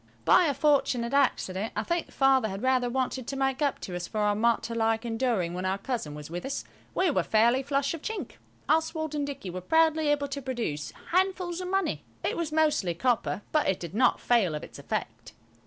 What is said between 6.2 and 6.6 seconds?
with